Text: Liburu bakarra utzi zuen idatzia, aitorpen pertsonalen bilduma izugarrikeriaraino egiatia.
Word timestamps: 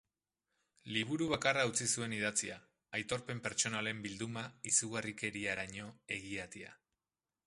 Liburu 0.93 1.25
bakarra 1.33 1.65
utzi 1.71 1.87
zuen 1.97 2.15
idatzia, 2.19 2.55
aitorpen 2.99 3.41
pertsonalen 3.47 4.01
bilduma 4.07 4.47
izugarrikeriaraino 4.71 5.93
egiatia. 6.17 6.73